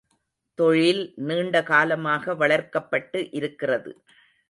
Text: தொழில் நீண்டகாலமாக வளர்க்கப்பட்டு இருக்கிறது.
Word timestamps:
தொழில் 0.59 1.13
நீண்டகாலமாக 1.17 2.35
வளர்க்கப்பட்டு 2.35 3.21
இருக்கிறது. 3.31 3.93